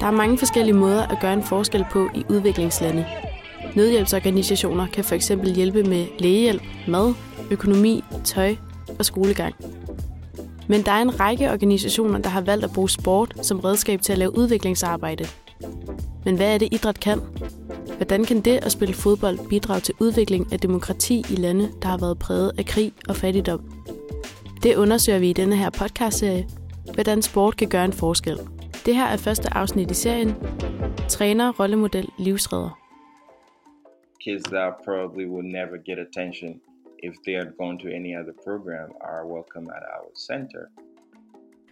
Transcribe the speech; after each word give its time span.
Der 0.00 0.08
er 0.08 0.10
mange 0.10 0.38
forskellige 0.38 0.74
måder 0.74 1.06
at 1.06 1.18
gøre 1.20 1.32
en 1.32 1.42
forskel 1.42 1.86
på 1.90 2.08
i 2.14 2.24
udviklingslande. 2.28 3.06
Nødhjælpsorganisationer 3.74 4.86
kan 4.86 5.04
f.eks. 5.04 5.32
hjælpe 5.54 5.82
med 5.82 6.06
lægehjælp, 6.18 6.62
mad, 6.88 7.14
økonomi, 7.50 8.04
tøj 8.24 8.56
og 8.98 9.04
skolegang. 9.04 9.54
Men 10.68 10.82
der 10.82 10.92
er 10.92 11.02
en 11.02 11.20
række 11.20 11.50
organisationer, 11.52 12.18
der 12.18 12.28
har 12.28 12.40
valgt 12.40 12.64
at 12.64 12.72
bruge 12.72 12.90
sport 12.90 13.34
som 13.42 13.60
redskab 13.60 14.02
til 14.02 14.12
at 14.12 14.18
lave 14.18 14.36
udviklingsarbejde. 14.38 15.24
Men 16.24 16.36
hvad 16.36 16.54
er 16.54 16.58
det, 16.58 16.68
idræt 16.72 17.00
kan? 17.00 17.20
Hvordan 17.96 18.24
kan 18.24 18.40
det 18.40 18.64
at 18.64 18.72
spille 18.72 18.94
fodbold 18.94 19.38
bidrage 19.48 19.80
til 19.80 19.94
udvikling 20.00 20.52
af 20.52 20.60
demokrati 20.60 21.24
i 21.30 21.34
lande, 21.34 21.70
der 21.82 21.88
har 21.88 21.98
været 21.98 22.18
præget 22.18 22.52
af 22.58 22.66
krig 22.66 22.92
og 23.08 23.16
fattigdom? 23.16 23.81
Det 24.62 24.76
undersøger 24.76 25.18
vi 25.18 25.30
i 25.30 25.32
denne 25.32 25.56
her 25.56 25.70
podcastserie, 25.70 26.46
hvordan 26.94 27.22
sport 27.22 27.56
kan 27.56 27.68
gøre 27.68 27.84
en 27.84 27.92
forskel. 27.92 28.38
Det 28.86 28.94
her 28.94 29.04
er 29.04 29.16
første 29.16 29.54
afsnit 29.54 29.90
i 29.90 29.94
serien 29.94 30.34
Træner, 31.08 31.52
rollemodel, 31.60 32.08
livsredder. 32.18 32.78
Kids 34.20 34.42
that 34.42 34.72
probably 34.84 35.26
would 35.26 35.44
never 35.44 35.76
get 35.88 35.98
attention 35.98 36.60
if 37.02 37.14
they 37.24 37.34
had 37.36 37.50
gone 37.58 37.78
to 37.78 37.88
any 37.88 38.12
other 38.20 38.34
program 38.44 38.90
are 39.00 39.26
welcome 39.34 39.66
at 39.76 39.82
our 39.96 40.10
center. 40.28 40.64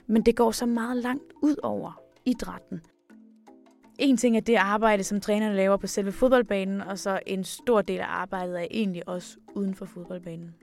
Men 0.06 0.22
det 0.22 0.36
går 0.36 0.50
så 0.50 0.66
meget 0.66 0.96
langt 0.96 1.32
ud 1.42 1.56
over 1.62 2.00
idrætten. 2.24 2.80
En 3.98 4.16
ting 4.16 4.36
er 4.36 4.41
det 4.41 4.56
arbejde, 4.56 5.02
som 5.02 5.20
trænerne 5.20 5.56
laver 5.56 5.77
på 5.77 5.86
selve 5.86 6.12
fodboldbanen, 6.12 6.80
og 6.80 6.98
så 6.98 7.20
en 7.27 7.44
stor 7.44 7.82
del 7.82 7.98
af 8.00 8.08
arbejdet 8.08 8.60
er 8.60 8.66
egentlig 8.70 9.08
også 9.08 9.36
uden 9.54 9.74
for 9.74 9.86
fodboldbanen. 9.86 10.54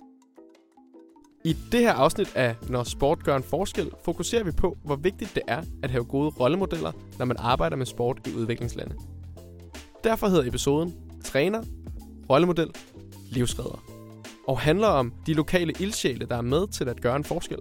I 1.48 1.56
det 1.72 1.80
her 1.80 1.94
afsnit 1.94 2.36
af 2.36 2.56
Når 2.70 2.84
sport 2.84 3.24
gør 3.24 3.36
en 3.36 3.44
forskel, 3.44 3.92
fokuserer 4.06 4.44
vi 4.44 4.52
på, 4.52 4.78
hvor 4.84 4.96
vigtigt 4.96 5.36
det 5.36 5.44
er 5.48 5.64
at 5.84 5.92
have 5.92 6.06
gode 6.06 6.30
rollemodeller, 6.30 6.92
når 7.20 7.26
man 7.26 7.38
arbejder 7.40 7.76
med 7.76 7.86
sport 7.86 8.28
i 8.28 8.36
udviklingslande. 8.38 8.96
Derfor 10.04 10.28
hedder 10.28 10.48
episoden 10.48 10.96
Træner, 11.24 11.64
rollemodel, 12.30 12.70
livsredder. 13.30 13.84
Og 14.48 14.60
handler 14.60 14.88
om 14.88 15.14
de 15.26 15.34
lokale 15.34 15.74
ildsjæle, 15.80 16.26
der 16.26 16.36
er 16.36 16.42
med 16.42 16.68
til 16.68 16.90
at 16.90 17.02
gøre 17.02 17.16
en 17.16 17.24
forskel. 17.24 17.60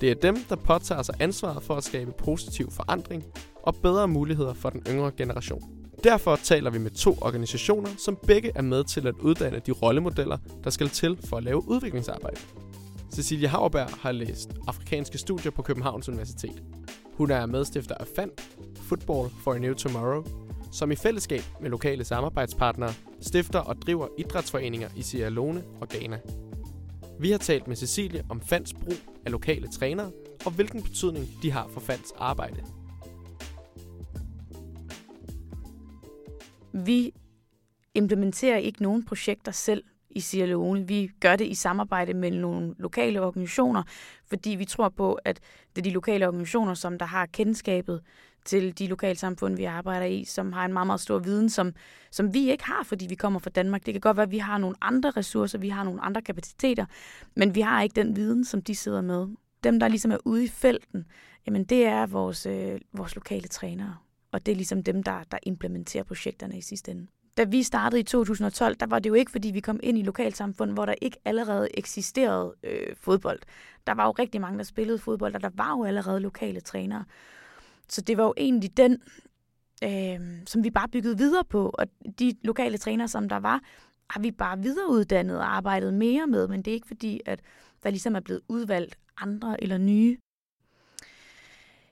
Det 0.00 0.10
er 0.10 0.14
dem, 0.14 0.36
der 0.48 0.56
påtager 0.56 1.02
sig 1.02 1.14
ansvaret 1.20 1.62
for 1.62 1.74
at 1.74 1.84
skabe 1.84 2.12
positiv 2.18 2.70
forandring 2.70 3.24
og 3.62 3.76
bedre 3.82 4.08
muligheder 4.08 4.54
for 4.54 4.70
den 4.70 4.82
yngre 4.88 5.10
generation. 5.16 5.62
Derfor 6.04 6.36
taler 6.36 6.70
vi 6.70 6.78
med 6.78 6.90
to 6.90 7.16
organisationer, 7.20 7.90
som 7.98 8.18
begge 8.26 8.52
er 8.54 8.62
med 8.62 8.84
til 8.84 9.06
at 9.06 9.14
uddanne 9.20 9.60
de 9.66 9.72
rollemodeller, 9.72 10.38
der 10.64 10.70
skal 10.70 10.88
til 10.88 11.18
for 11.24 11.36
at 11.36 11.44
lave 11.44 11.68
udviklingsarbejde. 11.68 12.40
Cecilie 13.12 13.48
Hauerberg 13.48 13.90
har 13.90 14.12
læst 14.12 14.50
afrikanske 14.66 15.18
studier 15.18 15.50
på 15.50 15.62
Københavns 15.62 16.08
Universitet. 16.08 16.62
Hun 17.12 17.30
er 17.30 17.46
medstifter 17.46 17.94
af 17.94 18.06
FAN, 18.16 18.30
Football 18.76 19.30
for 19.44 19.52
a 19.52 19.58
New 19.58 19.74
Tomorrow, 19.74 20.24
som 20.72 20.90
i 20.90 20.96
fællesskab 20.96 21.42
med 21.60 21.70
lokale 21.70 22.04
samarbejdspartnere 22.04 22.92
stifter 23.20 23.58
og 23.58 23.76
driver 23.76 24.08
idrætsforeninger 24.18 24.88
i 24.96 25.02
Sierra 25.02 25.28
Leone 25.28 25.64
og 25.80 25.88
Ghana. 25.88 26.20
Vi 27.20 27.30
har 27.30 27.38
talt 27.38 27.68
med 27.68 27.76
Cecilie 27.76 28.24
om 28.28 28.40
FANs 28.40 28.74
brug 28.74 28.98
af 29.26 29.32
lokale 29.32 29.68
trænere 29.68 30.10
og 30.46 30.52
hvilken 30.52 30.82
betydning 30.82 31.28
de 31.42 31.50
har 31.50 31.68
for 31.68 31.80
FANs 31.80 32.12
arbejde. 32.18 32.64
Vi 36.72 37.12
implementerer 37.94 38.56
ikke 38.56 38.82
nogen 38.82 39.04
projekter 39.04 39.52
selv 39.52 39.84
i 40.18 40.20
Sierra 40.20 40.48
Leone. 40.48 40.88
Vi 40.88 41.10
gør 41.20 41.36
det 41.36 41.46
i 41.46 41.54
samarbejde 41.54 42.14
med 42.14 42.30
nogle 42.30 42.74
lokale 42.78 43.20
organisationer, 43.20 43.82
fordi 44.26 44.50
vi 44.50 44.64
tror 44.64 44.88
på, 44.88 45.14
at 45.14 45.40
det 45.76 45.82
er 45.82 45.82
de 45.82 45.90
lokale 45.90 46.28
organisationer, 46.28 46.74
som 46.74 46.98
der 46.98 47.06
har 47.06 47.26
kendskabet 47.26 48.00
til 48.44 48.78
de 48.78 48.86
lokalsamfund, 48.86 49.56
vi 49.56 49.64
arbejder 49.64 50.06
i, 50.06 50.24
som 50.24 50.52
har 50.52 50.64
en 50.64 50.72
meget, 50.72 50.86
meget 50.86 51.00
stor 51.00 51.18
viden, 51.18 51.50
som, 51.50 51.72
som 52.10 52.34
vi 52.34 52.50
ikke 52.50 52.64
har, 52.64 52.82
fordi 52.84 53.06
vi 53.06 53.14
kommer 53.14 53.40
fra 53.40 53.50
Danmark. 53.50 53.86
Det 53.86 53.94
kan 53.94 54.00
godt 54.00 54.16
være, 54.16 54.26
at 54.26 54.30
vi 54.30 54.38
har 54.38 54.58
nogle 54.58 54.76
andre 54.80 55.10
ressourcer, 55.10 55.58
vi 55.58 55.68
har 55.68 55.84
nogle 55.84 56.00
andre 56.00 56.22
kapaciteter, 56.22 56.86
men 57.36 57.54
vi 57.54 57.60
har 57.60 57.82
ikke 57.82 58.02
den 58.02 58.16
viden, 58.16 58.44
som 58.44 58.62
de 58.62 58.74
sidder 58.74 59.00
med. 59.00 59.26
Dem, 59.64 59.80
der 59.80 59.88
ligesom 59.88 60.10
er 60.12 60.18
ude 60.24 60.44
i 60.44 60.48
felten, 60.48 61.04
jamen 61.46 61.64
det 61.64 61.86
er 61.86 62.06
vores, 62.06 62.46
øh, 62.46 62.80
vores 62.92 63.14
lokale 63.14 63.48
trænere. 63.48 63.96
Og 64.32 64.46
det 64.46 64.52
er 64.52 64.56
ligesom 64.56 64.82
dem, 64.82 65.02
der, 65.02 65.22
der 65.30 65.38
implementerer 65.42 66.04
projekterne 66.04 66.58
i 66.58 66.60
sidste 66.60 66.90
ende. 66.90 67.06
Da 67.38 67.44
vi 67.44 67.62
startede 67.62 68.00
i 68.00 68.04
2012, 68.04 68.76
der 68.76 68.86
var 68.86 68.98
det 68.98 69.10
jo 69.10 69.14
ikke, 69.14 69.30
fordi 69.30 69.48
vi 69.50 69.60
kom 69.60 69.80
ind 69.82 69.98
i 69.98 70.02
lokalsamfund, 70.02 70.72
hvor 70.72 70.86
der 70.86 70.94
ikke 71.02 71.16
allerede 71.24 71.68
eksisterede 71.74 72.54
øh, 72.62 72.96
fodbold. 73.00 73.38
Der 73.86 73.94
var 73.94 74.06
jo 74.06 74.10
rigtig 74.10 74.40
mange, 74.40 74.58
der 74.58 74.64
spillede 74.64 74.98
fodbold, 74.98 75.34
og 75.34 75.42
der 75.42 75.50
var 75.54 75.76
jo 75.76 75.84
allerede 75.84 76.20
lokale 76.20 76.60
trænere. 76.60 77.04
Så 77.88 78.00
det 78.00 78.16
var 78.16 78.24
jo 78.24 78.34
egentlig 78.36 78.76
den, 78.76 79.02
øh, 79.84 80.20
som 80.46 80.64
vi 80.64 80.70
bare 80.70 80.88
byggede 80.88 81.18
videre 81.18 81.44
på. 81.44 81.70
Og 81.78 81.86
de 82.18 82.34
lokale 82.42 82.78
trænere, 82.78 83.08
som 83.08 83.28
der 83.28 83.36
var, 83.36 83.60
har 84.10 84.20
vi 84.20 84.30
bare 84.30 84.58
videreuddannet 84.58 85.38
og 85.38 85.56
arbejdet 85.56 85.94
mere 85.94 86.26
med, 86.26 86.48
men 86.48 86.62
det 86.62 86.70
er 86.70 86.74
ikke 86.74 86.86
fordi, 86.86 87.20
at 87.26 87.40
der 87.82 87.90
ligesom 87.90 88.16
er 88.16 88.20
blevet 88.20 88.40
udvalgt 88.48 88.98
andre 89.20 89.62
eller 89.62 89.78
nye. 89.78 90.18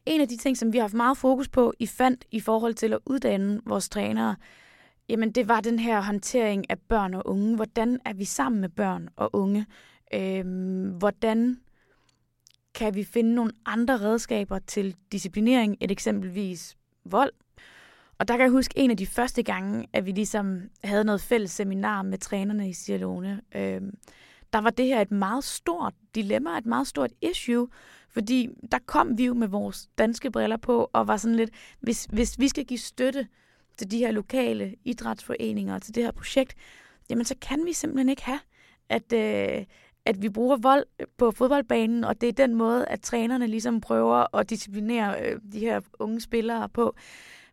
En 0.06 0.20
af 0.20 0.28
de 0.28 0.36
ting, 0.36 0.56
som 0.56 0.72
vi 0.72 0.78
har 0.78 0.82
haft 0.82 0.94
meget 0.94 1.18
fokus 1.18 1.48
på 1.48 1.72
i 1.78 1.86
fandt 1.86 2.24
i 2.30 2.40
forhold 2.40 2.74
til 2.74 2.92
at 2.92 2.98
uddanne 3.06 3.60
vores 3.64 3.88
trænere, 3.88 4.36
jamen 5.08 5.32
det 5.32 5.48
var 5.48 5.60
den 5.60 5.78
her 5.78 6.00
håndtering 6.00 6.70
af 6.70 6.78
børn 6.78 7.14
og 7.14 7.26
unge. 7.26 7.56
Hvordan 7.56 8.00
er 8.04 8.12
vi 8.12 8.24
sammen 8.24 8.60
med 8.60 8.68
børn 8.68 9.08
og 9.16 9.30
unge? 9.32 9.66
Øhm, 10.14 10.88
hvordan 10.88 11.56
kan 12.74 12.94
vi 12.94 13.04
finde 13.04 13.34
nogle 13.34 13.52
andre 13.66 14.00
redskaber 14.00 14.58
til 14.58 14.96
disciplinering, 15.12 15.76
et 15.80 15.90
eksempelvis 15.90 16.76
vold. 17.04 17.32
Og 18.18 18.28
der 18.28 18.34
kan 18.34 18.42
jeg 18.42 18.50
huske 18.50 18.78
en 18.78 18.90
af 18.90 18.96
de 18.96 19.06
første 19.06 19.42
gange, 19.42 19.86
at 19.92 20.06
vi 20.06 20.10
ligesom 20.10 20.62
havde 20.84 21.04
noget 21.04 21.20
fælles 21.20 21.50
seminar 21.50 22.02
med 22.02 22.18
trænerne 22.18 22.68
i 22.68 22.72
Sierra 22.72 22.98
Leone. 22.98 23.40
Øhm, 23.54 23.94
der 24.52 24.58
var 24.58 24.70
det 24.70 24.86
her 24.86 25.00
et 25.00 25.10
meget 25.10 25.44
stort 25.44 25.94
dilemma, 26.14 26.58
et 26.58 26.66
meget 26.66 26.86
stort 26.86 27.10
issue, 27.22 27.68
fordi 28.10 28.48
der 28.72 28.78
kom 28.86 29.18
vi 29.18 29.26
jo 29.26 29.34
med 29.34 29.48
vores 29.48 29.88
danske 29.98 30.30
briller 30.30 30.56
på 30.56 30.90
og 30.92 31.06
var 31.06 31.16
sådan 31.16 31.36
lidt, 31.36 31.50
hvis, 31.80 32.04
hvis 32.04 32.38
vi 32.38 32.48
skal 32.48 32.64
give 32.64 32.78
støtte 32.78 33.28
til 33.78 33.90
de 33.90 33.98
her 33.98 34.10
lokale 34.10 34.74
idrætsforeninger 34.84 35.74
og 35.74 35.82
til 35.82 35.94
det 35.94 36.02
her 36.02 36.10
projekt, 36.10 36.54
jamen 37.10 37.24
så 37.24 37.34
kan 37.40 37.64
vi 37.64 37.72
simpelthen 37.72 38.08
ikke 38.08 38.24
have, 38.24 38.40
at, 38.88 39.12
øh, 39.12 39.64
at 40.04 40.22
vi 40.22 40.28
bruger 40.28 40.56
vold 40.56 40.84
på 41.16 41.30
fodboldbanen, 41.30 42.04
og 42.04 42.20
det 42.20 42.28
er 42.28 42.32
den 42.32 42.54
måde, 42.54 42.88
at 42.88 43.00
trænerne 43.00 43.46
ligesom 43.46 43.80
prøver 43.80 44.36
at 44.36 44.50
disciplinere 44.50 45.22
øh, 45.22 45.40
de 45.52 45.60
her 45.60 45.80
unge 45.98 46.20
spillere 46.20 46.68
på. 46.68 46.94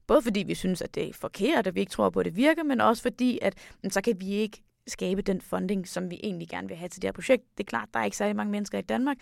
Både 0.07 0.21
fordi 0.21 0.43
vi 0.43 0.55
synes, 0.55 0.81
at 0.81 0.95
det 0.95 1.09
er 1.09 1.13
forkert, 1.13 1.67
og 1.67 1.75
vi 1.75 1.79
ikke 1.79 1.89
tror 1.89 2.09
på, 2.09 2.19
at 2.19 2.25
det 2.25 2.35
virker, 2.35 2.63
men 2.63 2.81
også 2.81 3.01
fordi, 3.01 3.39
at 3.41 3.53
men 3.81 3.91
så 3.91 4.01
kan 4.01 4.15
vi 4.19 4.29
ikke 4.29 4.63
skabe 4.87 5.21
den 5.21 5.41
funding, 5.41 5.87
som 5.87 6.11
vi 6.11 6.19
egentlig 6.23 6.49
gerne 6.49 6.67
vil 6.67 6.77
have 6.77 6.89
til 6.89 7.01
det 7.01 7.07
her 7.07 7.11
projekt. 7.11 7.43
Det 7.57 7.63
er 7.63 7.67
klart, 7.67 7.89
der 7.93 7.99
er 7.99 8.05
ikke 8.05 8.17
særlig 8.17 8.35
mange 8.35 8.51
mennesker 8.51 8.77
i 8.77 8.81
Danmark, 8.81 9.17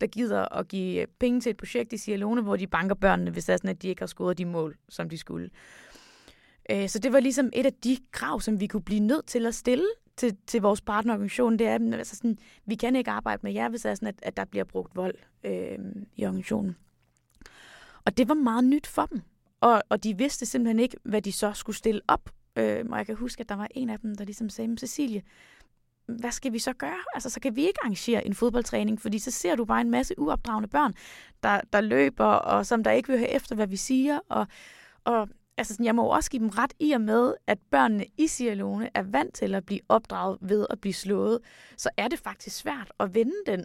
der 0.00 0.06
gider 0.06 0.54
at 0.58 0.68
give 0.68 1.06
penge 1.18 1.40
til 1.40 1.50
et 1.50 1.56
projekt 1.56 1.92
i 1.92 1.96
Sierra 1.96 2.18
Leone, 2.18 2.42
hvor 2.42 2.56
de 2.56 2.66
banker 2.66 2.94
børnene, 2.94 3.30
hvis 3.30 3.44
det 3.44 3.52
er 3.52 3.56
sådan, 3.56 3.70
at 3.70 3.82
de 3.82 3.88
ikke 3.88 4.02
har 4.02 4.06
scoret 4.06 4.38
de 4.38 4.44
mål, 4.44 4.76
som 4.88 5.08
de 5.08 5.18
skulle. 5.18 5.50
Øh, 6.70 6.88
så 6.88 6.98
det 6.98 7.12
var 7.12 7.20
ligesom 7.20 7.50
et 7.52 7.66
af 7.66 7.72
de 7.72 7.98
krav, 8.10 8.40
som 8.40 8.60
vi 8.60 8.66
kunne 8.66 8.82
blive 8.82 9.00
nødt 9.00 9.26
til 9.26 9.46
at 9.46 9.54
stille 9.54 9.86
til, 10.16 10.36
til 10.46 10.62
vores 10.62 10.80
partnerorganisation, 10.80 11.58
det 11.58 11.66
er, 11.66 11.78
altså 11.92 12.16
sådan, 12.16 12.38
vi 12.66 12.74
kan 12.74 12.96
ikke 12.96 13.10
arbejde 13.10 13.40
med 13.42 13.52
jer, 13.52 13.68
hvis 13.68 13.82
det 13.82 13.90
er 13.90 13.94
sådan, 13.94 14.08
at, 14.08 14.18
at 14.22 14.36
der 14.36 14.44
bliver 14.44 14.64
brugt 14.64 14.96
vold 14.96 15.14
øh, 15.44 15.78
i 16.16 16.26
organisationen. 16.26 16.76
Og 18.04 18.16
det 18.16 18.28
var 18.28 18.34
meget 18.34 18.64
nyt 18.64 18.86
for 18.86 19.06
dem. 19.06 19.22
Og, 19.60 19.82
og 19.88 20.04
de 20.04 20.18
vidste 20.18 20.46
simpelthen 20.46 20.78
ikke, 20.78 20.96
hvad 21.02 21.22
de 21.22 21.32
så 21.32 21.52
skulle 21.52 21.76
stille 21.76 22.00
op. 22.08 22.30
Øh, 22.56 22.84
og 22.90 22.98
jeg 22.98 23.06
kan 23.06 23.16
huske, 23.16 23.40
at 23.40 23.48
der 23.48 23.56
var 23.56 23.68
en 23.70 23.90
af 23.90 23.98
dem, 23.98 24.14
der 24.14 24.24
ligesom 24.24 24.48
sagde, 24.48 24.78
Cecilie, 24.78 25.22
hvad 26.06 26.30
skal 26.30 26.52
vi 26.52 26.58
så 26.58 26.72
gøre? 26.72 26.98
Altså, 27.14 27.30
så 27.30 27.40
kan 27.40 27.56
vi 27.56 27.66
ikke 27.66 27.78
arrangere 27.82 28.26
en 28.26 28.34
fodboldtræning, 28.34 29.00
fordi 29.00 29.18
så 29.18 29.30
ser 29.30 29.56
du 29.56 29.64
bare 29.64 29.80
en 29.80 29.90
masse 29.90 30.14
uopdragende 30.18 30.68
børn, 30.68 30.94
der, 31.42 31.60
der 31.72 31.80
løber, 31.80 32.24
og 32.24 32.66
som 32.66 32.84
der 32.84 32.90
ikke 32.90 33.08
vil 33.08 33.18
høre 33.18 33.30
efter, 33.30 33.54
hvad 33.54 33.66
vi 33.66 33.76
siger. 33.76 34.20
Og, 34.28 34.46
og 35.04 35.28
altså 35.56 35.74
sådan, 35.74 35.86
jeg 35.86 35.94
må 35.94 36.06
også 36.06 36.30
give 36.30 36.42
dem 36.42 36.48
ret 36.48 36.72
i 36.78 36.92
og 36.92 37.00
med, 37.00 37.34
at 37.46 37.58
børnene 37.70 38.06
i 38.18 38.26
Sierra 38.26 38.54
Leone 38.54 38.90
er 38.94 39.02
vant 39.02 39.34
til 39.34 39.54
at 39.54 39.66
blive 39.66 39.80
opdraget 39.88 40.38
ved 40.40 40.66
at 40.70 40.80
blive 40.80 40.94
slået, 40.94 41.40
så 41.76 41.90
er 41.96 42.08
det 42.08 42.18
faktisk 42.18 42.56
svært 42.56 42.92
at 43.00 43.14
vende 43.14 43.36
den. 43.46 43.64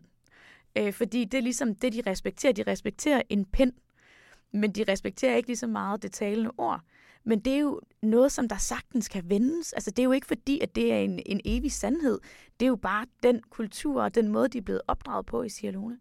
Øh, 0.78 0.94
fordi 0.94 1.26
det 1.26 1.38
er 1.38 1.42
ligesom 1.42 1.76
det, 1.76 1.94
de 1.94 2.02
respekterer. 2.08 2.54
De 2.54 2.64
respekterer 2.64 3.22
en 3.30 3.46
pind, 3.46 3.74
men 4.54 4.72
de 4.72 4.86
respekterer 4.88 5.36
ikke 5.36 5.50
lige 5.50 5.58
så 5.58 5.68
meget 5.68 6.04
det 6.04 6.12
talende 6.12 6.52
ord. 6.58 6.82
Men 7.24 7.40
det 7.40 7.54
er 7.54 7.60
jo 7.60 7.82
noget, 8.02 8.32
som 8.32 8.48
der 8.48 8.58
sagtens 8.58 9.08
kan 9.08 9.30
vendes. 9.30 9.74
Altså, 9.74 9.92
det 9.92 10.00
er 10.00 10.04
jo 10.04 10.12
ikke 10.12 10.28
fordi, 10.28 10.60
at 10.60 10.76
det 10.76 10.94
er 10.94 10.98
en, 10.98 11.20
en 11.26 11.42
evig 11.46 11.72
sandhed. 11.72 12.20
Det 12.60 12.66
er 12.66 12.70
jo 12.70 12.76
bare 12.76 13.06
den 13.24 13.42
kultur 13.50 14.04
og 14.04 14.16
den 14.16 14.28
måde, 14.28 14.48
de 14.48 14.58
er 14.58 14.62
blevet 14.62 14.82
opdraget 14.88 15.26
på 15.26 15.44
i 15.44 15.50
Sierra 15.50 15.72
Leone. 15.72 15.98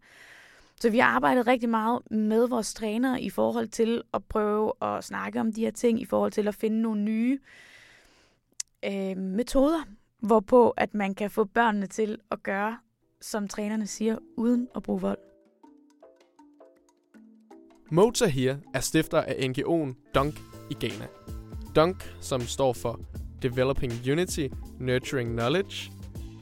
Så 0.81 0.89
vi 0.89 0.99
har 0.99 1.07
arbejdet 1.07 1.47
rigtig 1.47 1.69
meget 1.69 2.11
med 2.11 2.47
vores 2.47 2.73
trænere 2.73 3.21
i 3.21 3.29
forhold 3.29 3.67
til 3.67 4.01
at 4.13 4.23
prøve 4.23 4.73
at 4.81 5.03
snakke 5.03 5.39
om 5.39 5.53
de 5.53 5.61
her 5.61 5.71
ting, 5.71 6.01
i 6.01 6.05
forhold 6.05 6.31
til 6.31 6.47
at 6.47 6.55
finde 6.55 6.81
nogle 6.81 7.01
nye 7.01 7.39
øh, 8.85 9.17
metoder, 9.17 9.79
hvorpå 10.19 10.69
at 10.69 10.93
man 10.93 11.15
kan 11.15 11.31
få 11.31 11.43
børnene 11.43 11.87
til 11.87 12.17
at 12.31 12.43
gøre 12.43 12.77
som 13.21 13.47
trænerne 13.47 13.87
siger, 13.87 14.17
uden 14.37 14.67
at 14.75 14.83
bruge 14.83 15.01
vold. 15.01 15.17
Mota 17.91 18.25
her 18.25 18.57
er 18.73 18.79
stifter 18.79 19.21
af 19.21 19.33
NGO'en 19.33 20.11
Dunk 20.15 20.39
i 20.69 20.73
Ghana. 20.79 21.07
Dunk, 21.75 22.15
som 22.21 22.41
står 22.41 22.73
for 22.73 22.99
Developing 23.41 23.93
Unity, 24.11 24.47
Nurturing 24.79 25.29
Knowledge, 25.29 25.91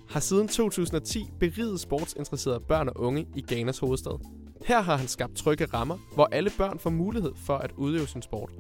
har 0.10 0.20
siden 0.20 0.48
2010 0.48 1.32
beriget 1.40 1.80
sportsinteresserede 1.80 2.60
børn 2.60 2.88
og 2.88 3.00
unge 3.00 3.28
i 3.36 3.44
Ghanas 3.48 3.80
hovedstad. 3.80 4.20
Her 4.66 4.82
har 4.82 4.96
han 4.96 5.08
skabt 5.08 5.36
trygge 5.36 5.66
rammer, 5.66 5.98
hvor 6.14 6.26
alle 6.32 6.52
børn 6.58 6.80
får 6.80 6.90
mulighed 6.90 7.32
for 7.46 7.58
at 7.58 7.72
udøve 7.78 8.08
sin 8.08 8.22
sport. 8.22 8.52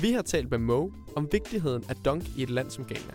Vi 0.00 0.12
har 0.12 0.22
talt 0.22 0.50
med 0.50 0.58
Mo 0.58 0.88
om 1.16 1.28
vigtigheden 1.32 1.84
af 1.88 1.96
dunk 1.96 2.22
i 2.36 2.42
et 2.42 2.50
land 2.50 2.70
som 2.70 2.84
Ghana. 2.84 3.12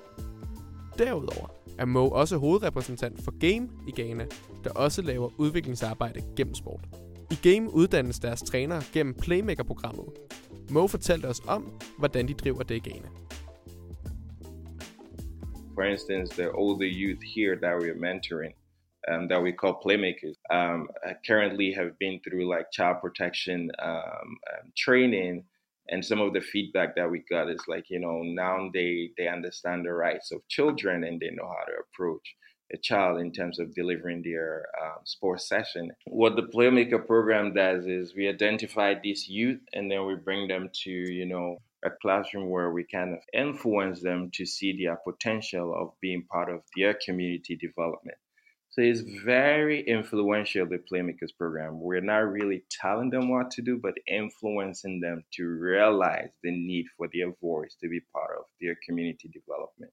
Derudover 0.98 1.48
er 1.78 1.86
Mo 1.86 2.10
også 2.10 2.38
hovedrepræsentant 2.38 3.24
for 3.24 3.40
Game 3.40 3.70
i 3.88 4.02
Ghana, 4.02 4.26
der 4.64 4.70
også 4.70 5.02
laver 5.02 5.30
udviklingsarbejde 5.38 6.22
gennem 6.36 6.56
sport. 6.56 6.88
I 7.32 7.36
Game 7.50 7.74
uddannes 7.74 8.20
deres 8.20 8.42
trænere 8.42 8.82
gennem 8.94 9.14
Playmaker-programmet. 9.14 10.06
Mo 10.70 10.88
fortalte 10.88 11.26
os 11.26 11.42
om, 11.48 11.72
hvordan 11.98 12.28
de 12.28 12.34
driver 12.34 12.64
det 12.64 12.76
i 12.76 12.90
Ghana. 12.90 13.08
For 15.82 15.88
instance, 15.88 16.36
the 16.36 16.52
older 16.52 16.86
youth 16.86 17.24
here 17.24 17.58
that 17.60 17.80
we're 17.80 17.96
mentoring, 17.96 18.54
um, 19.12 19.28
that 19.30 19.42
we 19.42 19.52
call 19.52 19.82
playmakers, 19.82 20.36
um, 20.52 20.88
currently 21.26 21.74
have 21.74 21.98
been 21.98 22.20
through 22.20 22.48
like 22.48 22.72
child 22.72 22.98
protection 23.02 23.72
um, 23.82 23.90
um, 23.92 24.72
training, 24.78 25.44
and 25.90 26.06
some 26.06 26.22
of 26.22 26.34
the 26.34 26.42
feedback 26.42 26.96
that 26.96 27.10
we 27.10 27.24
got 27.28 27.50
is 27.50 27.64
like, 27.68 27.86
you 27.90 28.00
know, 28.00 28.22
now 28.22 28.70
they 28.72 29.10
they 29.18 29.28
understand 29.28 29.84
the 29.84 29.92
rights 29.92 30.32
of 30.32 30.48
children 30.50 31.04
and 31.04 31.20
they 31.20 31.32
know 31.32 31.48
how 31.48 31.66
to 31.66 31.74
approach 31.82 32.36
a 32.72 32.78
child 32.78 33.20
in 33.20 33.32
terms 33.32 33.58
of 33.58 33.74
delivering 33.74 34.22
their 34.22 34.68
um, 34.84 35.00
sports 35.06 35.50
session. 35.50 35.90
What 36.06 36.36
the 36.36 36.44
Playmaker 36.44 37.04
program 37.04 37.56
does 37.56 37.88
is 37.88 38.14
we 38.16 38.30
identify 38.30 38.94
these 39.02 39.28
youth 39.28 39.62
and 39.74 39.90
then 39.90 40.06
we 40.06 40.14
bring 40.14 40.48
them 40.48 40.70
to, 40.84 40.92
you 40.92 41.26
know, 41.26 41.58
a 41.84 41.90
classroom 42.02 42.50
where 42.50 42.72
we 42.72 42.84
kind 42.84 43.14
of 43.14 43.20
influence 43.34 44.02
them 44.02 44.30
to 44.34 44.46
see 44.46 44.84
their 44.84 44.98
potential 44.98 45.74
of 45.76 45.90
being 46.02 46.24
part 46.32 46.50
of 46.50 46.62
their 46.76 46.96
community 47.06 47.56
development. 47.56 48.18
So 48.70 48.82
it's 48.82 49.02
very 49.26 49.82
influential, 49.82 50.66
the 50.66 50.78
Playmakers 50.78 51.36
program. 51.38 51.82
We're 51.82 52.00
not 52.00 52.32
really 52.32 52.64
telling 52.72 53.10
them 53.10 53.30
what 53.30 53.52
to 53.52 53.62
do, 53.62 53.78
but 53.78 53.96
influencing 54.08 55.02
them 55.02 55.26
to 55.34 55.46
realize 55.46 56.30
the 56.42 56.52
need 56.52 56.86
for 56.96 57.10
their 57.14 57.34
voice 57.42 57.76
to 57.82 57.90
be 57.90 58.00
part 58.14 58.38
of 58.38 58.46
their 58.62 58.78
community 58.88 59.28
development. 59.28 59.92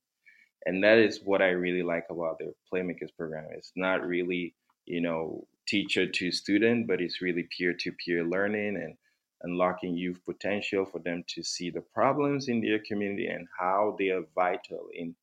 And 0.64 0.84
that 0.84 0.98
is 0.98 1.20
what 1.24 1.42
I 1.42 1.48
really 1.48 1.82
like 1.82 2.04
about 2.08 2.38
the 2.38 2.52
Playmakers 2.72 3.14
program. 3.16 3.46
It's 3.52 3.72
not 3.74 4.06
really, 4.06 4.54
you 4.84 5.00
know, 5.00 5.48
teacher 5.66 6.06
to 6.06 6.30
student, 6.30 6.86
but 6.86 7.00
it's 7.00 7.20
really 7.20 7.48
peer 7.56 7.74
to 7.80 7.92
peer 8.04 8.22
learning 8.22 8.76
and 8.76 8.94
unlocking 9.42 9.96
youth 9.96 10.20
potential 10.24 10.84
for 10.84 10.98
them 11.00 11.24
to 11.28 11.42
see 11.42 11.70
the 11.70 11.80
problems 11.80 12.48
in 12.48 12.60
their 12.60 12.80
community 12.80 13.26
and 13.26 13.46
how 13.58 13.96
they 13.98 14.10
are 14.10 14.24
vital 14.34 14.88
in 14.94 15.14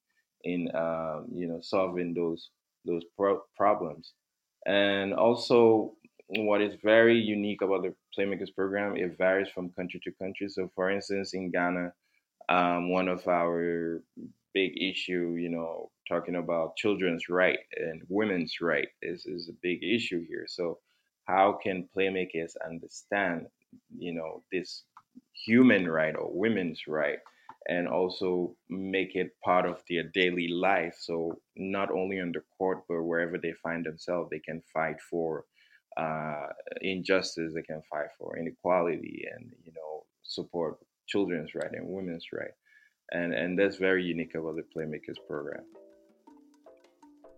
in 0.43 0.69
um, 0.75 1.27
you 1.33 1.47
know 1.47 1.59
solving 1.61 2.13
those 2.13 2.49
those 2.85 3.03
pro- 3.17 3.43
problems. 3.57 4.13
And 4.65 5.13
also 5.13 5.93
what 6.29 6.61
is 6.61 6.75
very 6.83 7.17
unique 7.19 7.61
about 7.61 7.83
the 7.83 7.93
playmakers 8.17 8.53
program 8.55 8.95
it 8.95 9.17
varies 9.17 9.49
from 9.49 9.69
country 9.69 9.99
to 10.03 10.11
country. 10.11 10.49
So 10.49 10.71
for 10.75 10.89
instance 10.89 11.33
in 11.33 11.51
ghana 11.51 11.93
um, 12.49 12.91
one 12.91 13.07
of 13.07 13.27
our 13.27 14.01
big 14.53 14.71
issue 14.81 15.35
you 15.37 15.49
know 15.49 15.91
talking 16.07 16.35
about 16.35 16.77
children's 16.77 17.27
right 17.29 17.59
and 17.77 18.01
women's 18.07 18.61
right 18.61 18.87
is, 19.01 19.25
is 19.25 19.49
a 19.49 19.53
big 19.61 19.83
issue 19.83 20.25
here. 20.27 20.45
So 20.47 20.79
how 21.25 21.59
can 21.61 21.89
playmakers 21.95 22.53
understand 22.65 23.47
you 23.97 24.13
know 24.13 24.43
this 24.51 24.83
human 25.45 25.87
right 25.87 26.15
or 26.15 26.29
women's 26.31 26.81
right 26.87 27.19
and 27.67 27.87
also 27.87 28.55
make 28.69 29.15
it 29.15 29.29
part 29.43 29.65
of 29.65 29.81
their 29.89 30.03
daily 30.13 30.47
life. 30.47 30.95
So 30.99 31.39
not 31.55 31.89
only 31.91 32.19
on 32.19 32.31
the 32.31 32.41
court 32.57 32.83
but 32.87 33.01
wherever 33.01 33.37
they 33.37 33.53
find 33.63 33.85
themselves 33.85 34.29
they 34.29 34.39
can 34.39 34.61
fight 34.73 34.97
for 35.09 35.45
uh, 35.97 36.47
injustice 36.81 37.53
they 37.55 37.63
can 37.63 37.81
fight 37.89 38.09
for 38.17 38.37
inequality 38.37 39.25
and 39.33 39.51
you 39.63 39.71
know 39.73 40.05
support 40.23 40.77
children's 41.07 41.51
right 41.55 41.71
and 41.71 41.87
women's 41.87 42.27
right. 42.33 42.55
And 43.11 43.33
and 43.33 43.59
that's 43.59 43.77
very 43.77 44.03
unique 44.03 44.35
about 44.35 44.55
the 44.55 44.65
playmakers 44.73 45.19
program. 45.29 45.63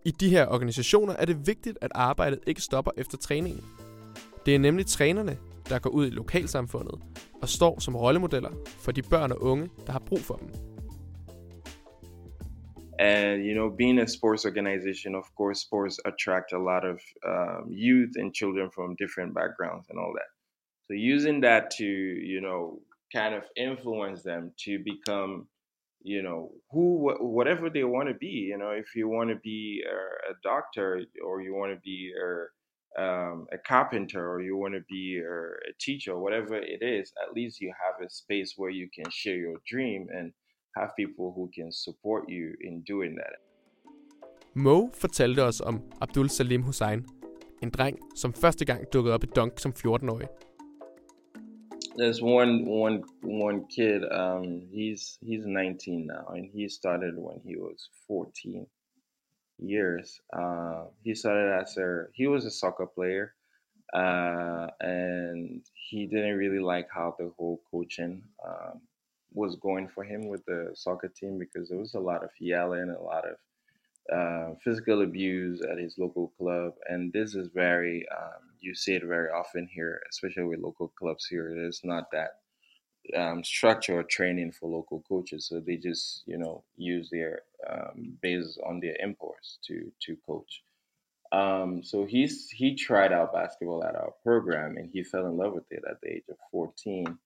I 0.06 0.12
de 0.12 0.30
her 0.30 0.46
organisationer 0.46 1.14
er 1.14 1.26
det 1.26 1.48
vigtigt, 1.48 1.78
at 1.82 1.92
arbejdet 1.96 2.40
ikke 2.48 2.62
stopper 2.62 2.92
efter 2.98 3.18
træningen. 3.18 3.64
Det 4.46 4.56
er 4.56 4.60
nemlig 4.60 4.86
trænerne, 4.86 5.38
der 5.70 5.80
går 5.80 5.90
ud 5.90 6.08
i 6.08 6.10
lokalsamfundet 6.10 7.02
og 7.42 7.50
står 7.50 7.80
som 7.80 7.96
rollemodeller 7.96 8.52
for 8.66 8.92
de 8.92 9.02
børn 9.02 9.32
og 9.32 9.42
unge, 9.42 9.70
der 9.86 9.92
har 9.92 10.00
brug 10.00 10.20
for 10.20 10.36
dem. 10.36 10.50
And 13.00 13.46
you 13.46 13.54
know, 13.54 13.70
being 13.70 14.00
a 14.00 14.08
sports 14.08 14.46
organization, 14.46 15.16
of 15.16 15.26
course, 15.38 15.62
sports 15.62 16.00
attract 16.06 16.52
a 16.54 16.58
lot 16.58 16.84
of 16.84 16.98
um, 17.32 17.72
youth 17.72 18.14
and 18.20 18.34
children 18.34 18.72
from 18.76 18.96
different 18.96 19.36
backgrounds 19.36 19.86
and 19.90 20.00
all 20.00 20.14
that. 20.20 20.30
So 20.88 20.94
using 20.94 21.42
that 21.42 21.64
to, 21.78 21.86
you 22.34 22.42
know, 22.42 22.82
kind 23.14 23.36
of 23.36 23.44
influence 23.56 24.24
them 24.24 24.52
to 24.66 24.80
become, 24.84 25.48
you 26.02 26.24
know, 26.24 26.52
who 26.72 27.14
whatever 27.20 27.70
they 27.70 27.84
want 27.84 28.08
to 28.10 28.16
be. 28.16 28.36
You 28.52 28.58
know, 28.58 28.72
if 28.72 28.96
you 28.96 29.08
want 29.08 29.30
to 29.30 29.36
be 29.44 29.84
a, 29.86 30.32
a 30.32 30.34
doctor 30.44 31.04
or 31.24 31.42
you 31.42 31.54
want 31.54 31.74
to 31.74 31.80
be 31.84 32.12
a 32.20 32.46
um, 32.98 33.48
a 33.52 33.58
carpenter 33.58 34.30
or 34.32 34.42
you 34.42 34.58
want 34.58 34.74
to 34.74 34.82
be 34.90 35.20
a, 35.20 35.40
a 35.70 35.74
teacher, 35.80 36.18
whatever 36.18 36.56
it 36.56 36.82
is, 36.82 37.14
at 37.24 37.34
least 37.34 37.62
you 37.62 37.72
have 37.84 38.06
a 38.06 38.10
space 38.10 38.54
where 38.58 38.72
you 38.72 38.90
can 38.94 39.10
share 39.12 39.36
your 39.36 39.58
dream 39.72 40.08
and 40.14 40.34
have 40.76 40.90
people 40.96 41.34
who 41.36 41.50
can 41.54 41.72
support 41.72 42.30
you 42.30 42.56
in 42.62 42.82
doing 42.88 43.16
that. 43.16 43.36
Mo 44.54 44.90
fortalte 44.94 45.42
os 45.42 45.62
om 45.62 45.82
Abdul 46.02 46.30
Salim 46.30 46.64
Hussein, 46.64 47.06
en 47.62 47.70
dreng, 47.70 48.00
som 48.16 48.34
første 48.34 48.66
gang 48.66 48.94
dukkede 48.94 49.14
op 49.14 49.24
i 49.24 49.28
dunk 49.36 49.60
som 49.60 49.72
14-årig. 49.72 50.28
There's 51.98 52.22
one 52.22 52.66
one 52.68 53.04
one 53.24 53.66
kid. 53.76 54.04
Um, 54.12 54.62
he's 54.72 55.18
he's 55.22 55.46
19 55.46 56.06
now, 56.06 56.26
and 56.36 56.46
he 56.54 56.70
started 56.70 57.14
when 57.18 57.40
he 57.44 57.56
was 57.58 57.90
14. 58.08 58.68
Years. 59.60 60.22
Uh, 60.34 60.86
he 61.04 61.16
started 61.16 61.60
as 61.62 61.78
a 61.78 62.06
he 62.14 62.28
was 62.28 62.46
a 62.46 62.52
soccer 62.52 62.86
player, 62.86 63.34
uh, 63.94 64.68
and 64.82 65.62
he 65.74 66.06
didn't 66.06 66.38
really 66.38 66.60
like 66.60 66.88
how 66.92 67.16
the 67.18 67.32
whole 67.38 67.62
coaching 67.72 68.24
um, 68.46 68.82
was 69.34 69.56
going 69.58 69.88
for 69.88 70.04
him 70.04 70.28
with 70.28 70.46
the 70.46 70.72
soccer 70.74 71.08
team 71.08 71.38
because 71.38 71.70
there 71.70 71.80
was 71.80 71.94
a 71.96 72.00
lot 72.00 72.24
of 72.24 72.30
yelling, 72.40 72.90
a 72.90 73.02
lot 73.02 73.26
of 73.26 73.38
uh, 74.14 74.56
physical 74.64 75.02
abuse 75.02 75.62
at 75.62 75.78
his 75.78 75.98
local 75.98 76.32
club, 76.38 76.74
and 76.90 77.12
this 77.14 77.36
is 77.36 77.50
very 77.54 78.06
um, 78.10 78.42
you 78.60 78.74
see 78.74 78.94
it 78.94 79.04
very 79.04 79.30
often 79.30 79.68
here, 79.68 80.02
especially 80.10 80.44
with 80.44 80.60
local 80.60 80.90
clubs 80.90 81.26
here. 81.28 81.54
There's 81.56 81.82
not 81.84 82.12
that 82.12 82.40
um, 83.16 83.44
structure 83.44 84.00
or 84.00 84.04
training 84.04 84.52
for 84.52 84.70
local 84.70 85.04
coaches. 85.08 85.46
So 85.46 85.60
they 85.60 85.78
just, 85.78 86.24
you 86.26 86.38
know, 86.38 86.64
use 86.76 87.10
their 87.10 87.42
um, 87.70 88.18
based 88.22 88.60
on 88.66 88.80
their 88.80 88.96
imports 89.00 89.60
to 89.68 89.92
to 90.02 90.18
coach. 90.26 90.62
Um, 91.32 91.84
so 91.84 92.06
he's 92.06 92.50
he 92.50 92.76
tried 92.76 93.12
out 93.12 93.34
basketball 93.34 93.84
at 93.84 93.96
our 93.96 94.14
program 94.24 94.78
and 94.78 94.90
he 94.92 95.04
fell 95.04 95.26
in 95.26 95.38
love 95.38 95.54
with 95.54 95.70
it 95.72 95.84
at 95.90 96.00
the 96.02 96.14
age 96.14 96.24
of 96.30 96.38
14. 96.52 97.18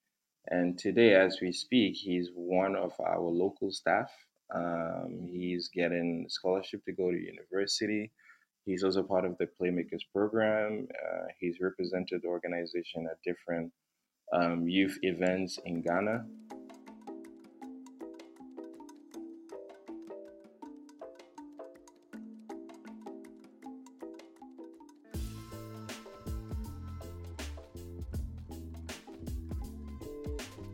And 0.48 0.78
today, 0.78 1.14
as 1.14 1.38
we 1.40 1.52
speak, 1.52 1.96
he's 1.96 2.30
one 2.34 2.76
of 2.76 2.94
our 3.00 3.20
local 3.20 3.72
staff. 3.72 4.12
Um, 4.54 5.30
he's 5.32 5.70
getting 5.70 6.26
scholarship 6.30 6.84
to 6.86 6.92
go 6.92 7.12
to 7.12 7.18
university. 7.18 8.12
He's 8.66 8.84
also 8.84 9.04
part 9.04 9.26
of 9.26 9.38
the 9.38 9.48
Playmakers 9.60 10.02
program. 10.14 10.88
Uh, 10.92 11.28
he's 11.40 11.60
represented 11.60 12.22
the 12.24 12.28
organization 12.28 13.08
at 13.10 13.18
different 13.24 13.72
um, 14.34 14.68
youth 14.68 14.98
events 15.04 15.60
in 15.66 15.82
Ghana. 15.82 16.26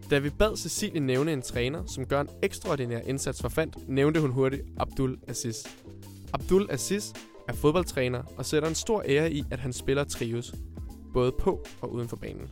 Da 0.09 0.19
vi 0.19 0.29
bad 0.29 0.57
Cecilie 0.57 0.99
nævne 0.99 1.33
en 1.33 1.41
træner, 1.41 1.85
som 1.85 2.05
gør 2.05 2.21
en 2.21 2.29
ekstraordinær 2.43 2.99
indsats 2.99 3.41
for 3.41 3.49
fandt, 3.49 3.89
nævnte 3.89 4.21
hun 4.21 4.31
hurtigt 4.31 4.63
Abdul 4.77 5.19
Aziz. 5.27 5.65
Abdul 6.33 6.67
Aziz 6.71 7.13
er 7.47 7.53
fodboldtræner 7.53 8.23
og 8.37 8.45
sætter 8.45 8.69
en 8.69 8.75
stor 8.75 9.03
ære 9.05 9.31
i, 9.31 9.43
at 9.51 9.59
han 9.59 9.73
spiller 9.73 10.03
trives, 10.03 10.55
både 11.13 11.31
på 11.39 11.65
og 11.81 11.91
uden 11.91 12.07
for 12.07 12.15
banen. 12.15 12.49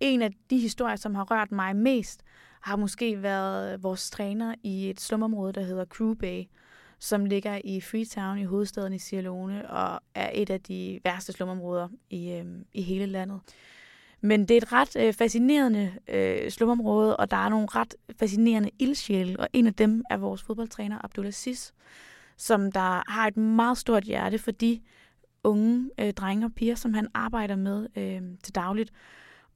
En 0.00 0.22
af 0.22 0.30
de 0.50 0.58
historier, 0.58 0.96
som 0.96 1.14
har 1.14 1.24
rørt 1.30 1.52
mig 1.52 1.76
mest, 1.76 2.22
har 2.60 2.76
måske 2.76 3.22
været 3.22 3.82
vores 3.82 4.10
træner 4.10 4.54
i 4.62 4.90
et 4.90 5.00
slumområde, 5.00 5.52
der 5.52 5.62
hedder 5.62 5.84
Crew 5.84 6.14
Bay, 6.14 6.42
som 6.98 7.24
ligger 7.24 7.60
i 7.64 7.80
Freetown 7.80 8.38
i 8.38 8.44
hovedstaden 8.44 8.92
i 8.92 8.98
Sierra 8.98 9.22
Leone, 9.22 9.70
og 9.70 10.00
er 10.14 10.30
et 10.34 10.50
af 10.50 10.60
de 10.60 11.00
værste 11.04 11.32
slumområder 11.32 11.88
i, 12.10 12.30
øh, 12.32 12.44
i 12.72 12.82
hele 12.82 13.06
landet. 13.06 13.40
Men 14.24 14.40
det 14.40 14.50
er 14.50 14.58
et 14.58 14.72
ret 14.72 14.96
øh, 14.96 15.12
fascinerende 15.12 15.92
øh, 16.08 16.50
slumområde, 16.50 17.16
og 17.16 17.30
der 17.30 17.36
er 17.36 17.48
nogle 17.48 17.66
ret 17.70 17.94
fascinerende 18.18 18.70
ildsjæle, 18.78 19.40
og 19.40 19.48
en 19.52 19.66
af 19.66 19.74
dem 19.74 20.04
er 20.10 20.16
vores 20.16 20.42
fodboldtræner, 20.42 21.04
Abdulaziz, 21.04 21.70
som 22.36 22.72
der 22.72 23.10
har 23.10 23.26
et 23.26 23.36
meget 23.36 23.78
stort 23.78 24.04
hjerte 24.04 24.38
for 24.38 24.50
de 24.50 24.80
unge 25.44 25.90
øh, 26.00 26.12
drenge 26.12 26.46
og 26.46 26.52
piger, 26.52 26.74
som 26.74 26.94
han 26.94 27.08
arbejder 27.14 27.56
med 27.56 27.86
øh, 27.96 28.22
til 28.42 28.54
dagligt. 28.54 28.92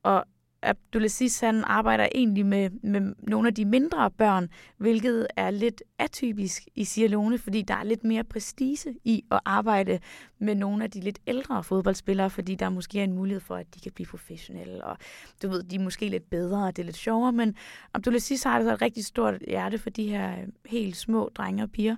Og 0.02 0.24
Abdulaziz 0.62 1.40
han 1.40 1.64
arbejder 1.64 2.08
egentlig 2.14 2.46
med, 2.46 2.70
med 2.70 3.14
nogle 3.18 3.48
af 3.48 3.54
de 3.54 3.64
mindre 3.64 4.10
børn, 4.10 4.48
hvilket 4.76 5.26
er 5.36 5.50
lidt 5.50 5.82
atypisk 5.98 6.62
i 6.74 6.84
Sierra 6.84 7.10
Leone, 7.10 7.38
fordi 7.38 7.62
der 7.62 7.74
er 7.74 7.82
lidt 7.82 8.04
mere 8.04 8.24
prestige 8.24 8.94
i 9.04 9.24
at 9.30 9.40
arbejde 9.44 9.98
med 10.38 10.54
nogle 10.54 10.84
af 10.84 10.90
de 10.90 11.00
lidt 11.00 11.18
ældre 11.26 11.64
fodboldspillere, 11.64 12.30
fordi 12.30 12.54
der 12.54 12.68
måske 12.68 13.00
er 13.00 13.04
en 13.04 13.12
mulighed 13.12 13.40
for, 13.40 13.56
at 13.56 13.74
de 13.74 13.80
kan 13.80 13.92
blive 13.92 14.06
professionelle, 14.06 14.84
og 14.84 14.96
du 15.42 15.48
ved, 15.48 15.62
de 15.62 15.76
er 15.76 15.80
måske 15.80 16.08
lidt 16.08 16.30
bedre, 16.30 16.66
og 16.66 16.76
det 16.76 16.82
er 16.82 16.86
lidt 16.86 16.96
sjovere, 16.96 17.32
men 17.32 17.56
Abdulaziz 17.94 18.42
har 18.42 18.56
altså 18.56 18.74
et 18.74 18.82
rigtig 18.82 19.04
stort 19.04 19.42
hjerte 19.48 19.78
for 19.78 19.90
de 19.90 20.08
her 20.08 20.32
øh, 20.32 20.48
helt 20.66 20.96
små 20.96 21.30
drenge 21.34 21.62
og 21.62 21.70
piger. 21.70 21.96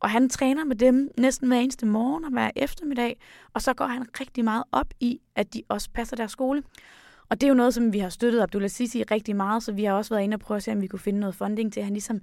Og 0.00 0.10
han 0.10 0.28
træner 0.28 0.64
med 0.64 0.76
dem 0.76 1.10
næsten 1.18 1.48
hver 1.48 1.56
eneste 1.58 1.86
morgen 1.86 2.24
og 2.24 2.30
hver 2.30 2.50
eftermiddag, 2.56 3.20
og 3.54 3.62
så 3.62 3.74
går 3.74 3.86
han 3.86 4.06
rigtig 4.20 4.44
meget 4.44 4.64
op 4.72 4.94
i, 5.00 5.20
at 5.34 5.54
de 5.54 5.62
også 5.68 5.90
passer 5.90 6.16
deres 6.16 6.32
skole. 6.32 6.62
Og 7.30 7.40
det 7.40 7.46
er 7.46 7.48
jo 7.48 7.54
noget, 7.54 7.74
som 7.74 7.92
vi 7.92 7.98
har 7.98 8.08
støttet 8.08 8.40
Abdullah 8.40 8.70
Sisi 8.70 9.02
rigtig 9.02 9.36
meget, 9.36 9.62
så 9.62 9.72
vi 9.72 9.84
har 9.84 9.94
også 9.94 10.14
været 10.14 10.24
inde 10.24 10.34
og 10.34 10.40
prøve 10.40 10.56
at 10.56 10.62
se, 10.62 10.72
om 10.72 10.82
vi 10.82 10.86
kunne 10.86 11.00
finde 11.00 11.20
noget 11.20 11.34
funding 11.34 11.72
til, 11.72 11.80
at 11.80 11.84
han 11.84 11.92
ligesom 11.92 12.20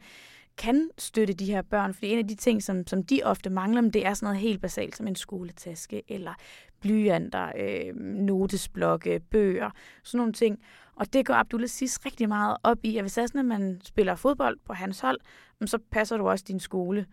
kan 0.57 0.89
støtte 0.97 1.33
de 1.33 1.45
her 1.45 1.61
børn. 1.61 1.93
Fordi 1.93 2.07
en 2.07 2.17
af 2.17 2.27
de 2.27 2.35
ting, 2.35 2.63
som, 2.63 2.87
som 2.87 3.03
de 3.03 3.21
ofte 3.23 3.49
mangler, 3.49 3.81
det 3.81 4.05
er 4.05 4.13
sådan 4.13 4.25
noget 4.25 4.39
helt 4.39 4.61
basalt, 4.61 4.95
som 4.95 5.07
en 5.07 5.15
skoletaske, 5.15 6.01
eller 6.07 6.33
blyanter, 6.81 7.51
øh, 7.59 7.95
notesblokke, 8.01 9.19
bøger, 9.31 9.69
sådan 10.03 10.17
nogle 10.17 10.33
ting. 10.33 10.59
Og 10.95 11.13
det 11.13 11.25
går 11.25 11.33
Abdullah 11.33 11.69
Sis 11.69 12.05
rigtig 12.05 12.27
meget 12.27 12.57
op 12.63 12.77
i, 12.83 12.97
at 12.97 13.03
hvis 13.03 13.13
det 13.13 13.21
er 13.21 13.27
sådan, 13.27 13.39
at 13.39 13.59
man 13.59 13.81
spiller 13.83 14.15
fodbold 14.15 14.57
på 14.65 14.73
hans 14.73 14.99
hold, 14.99 15.19
så 15.65 15.77
passer 15.91 16.17
du 16.17 16.29
også 16.29 16.45
din 16.47 16.59
skole. 16.59 17.05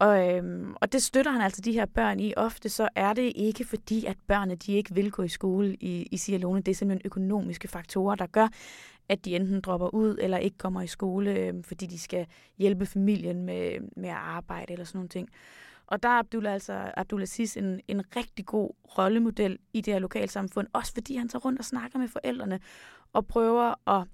Og, 0.00 0.36
øhm, 0.36 0.74
og 0.80 0.92
det 0.92 1.02
støtter 1.02 1.32
han 1.32 1.40
altså 1.40 1.60
de 1.60 1.72
her 1.72 1.86
børn 1.86 2.20
i. 2.20 2.34
Ofte 2.36 2.68
så 2.68 2.88
er 2.94 3.12
det 3.12 3.32
ikke 3.36 3.64
fordi, 3.64 4.04
at 4.04 4.16
børnene 4.26 4.54
de 4.54 4.72
ikke 4.72 4.94
vil 4.94 5.10
gå 5.10 5.22
i 5.22 5.28
skole 5.28 5.74
i, 5.74 6.08
i 6.10 6.16
Sierra 6.16 6.40
Leone. 6.40 6.60
Det 6.60 6.70
er 6.70 6.74
simpelthen 6.74 7.06
økonomiske 7.06 7.68
faktorer, 7.68 8.14
der 8.14 8.26
gør, 8.26 8.48
at 9.08 9.24
de 9.24 9.36
enten 9.36 9.60
dropper 9.60 9.94
ud 9.94 10.16
eller 10.20 10.38
ikke 10.38 10.58
kommer 10.58 10.82
i 10.82 10.86
skole, 10.86 11.30
øhm, 11.30 11.62
fordi 11.62 11.86
de 11.86 11.98
skal 11.98 12.26
hjælpe 12.58 12.86
familien 12.86 13.44
med, 13.44 13.72
med 13.96 14.08
at 14.08 14.16
arbejde 14.16 14.72
eller 14.72 14.84
sådan 14.84 14.98
nogle 14.98 15.08
ting. 15.08 15.28
Og 15.86 16.02
der 16.02 16.08
er 16.08 16.18
Abdullah, 16.18 16.52
altså, 16.52 16.92
Abdulaziz 16.96 17.56
en, 17.56 17.80
en 17.88 18.02
rigtig 18.16 18.46
god 18.46 18.70
rollemodel 18.98 19.58
i 19.72 19.80
det 19.80 19.94
her 19.94 20.00
lokalsamfund, 20.00 20.66
også 20.72 20.92
fordi 20.94 21.16
han 21.16 21.28
tager 21.28 21.40
rundt 21.40 21.58
og 21.58 21.64
snakker 21.64 21.98
med 21.98 22.08
forældrene 22.08 22.60
og 23.12 23.26
prøver 23.26 23.90
at 23.90 24.06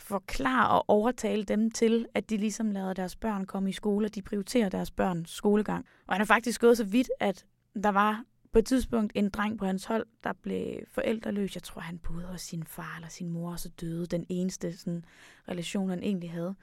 forklare 0.00 0.68
og 0.68 0.84
overtale 0.88 1.44
dem 1.44 1.70
til, 1.70 2.06
at 2.14 2.30
de 2.30 2.36
ligesom 2.36 2.70
lader 2.70 2.92
deres 2.92 3.16
børn 3.16 3.44
komme 3.44 3.68
i 3.68 3.72
skole, 3.72 4.06
og 4.06 4.14
de 4.14 4.22
prioriterer 4.22 4.68
deres 4.68 4.90
børns 4.90 5.30
skolegang. 5.30 5.86
Og 6.06 6.14
han 6.14 6.20
er 6.20 6.26
faktisk 6.26 6.60
gået 6.60 6.76
så 6.76 6.84
vidt, 6.84 7.10
at 7.20 7.46
der 7.82 7.88
var 7.88 8.24
på 8.52 8.58
et 8.58 8.66
tidspunkt 8.66 9.12
en 9.14 9.28
dreng 9.28 9.58
på 9.58 9.66
hans 9.66 9.84
hold, 9.84 10.06
der 10.24 10.32
blev 10.32 10.76
forældreløs. 10.88 11.54
Jeg 11.54 11.62
tror, 11.62 11.80
han 11.80 11.98
boede 11.98 12.24
hos 12.24 12.40
sin 12.40 12.64
far 12.64 12.94
eller 12.96 13.08
sin 13.08 13.30
mor, 13.30 13.52
og 13.52 13.60
så 13.60 13.68
døde 13.68 14.06
den 14.06 14.26
eneste 14.28 14.76
sådan, 14.76 15.04
relation, 15.48 15.90
han 15.90 16.02
egentlig 16.02 16.30
havde. 16.30 16.54